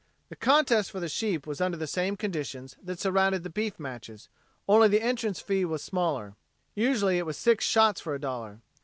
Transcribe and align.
The 0.29 0.35
contest 0.35 0.89
for 0.89 0.99
the 0.99 1.07
sheep 1.07 1.45
was 1.45 1.61
under 1.61 1.77
the 1.77 1.85
same 1.85 2.15
conditions 2.17 2.75
that 2.81 2.99
surrounded 2.99 3.43
the 3.43 3.51
beef 3.51 3.79
matches; 3.79 4.29
only 4.67 4.87
the 4.87 4.99
entrance 5.03 5.39
fee 5.39 5.63
was 5.63 5.83
smaller. 5.83 6.35
Usually 6.73 7.19
it 7.19 7.25
was 7.27 7.37
six 7.37 7.65
shots 7.65 8.01
for 8.01 8.15
a 8.15 8.19
dollar. 8.19 8.61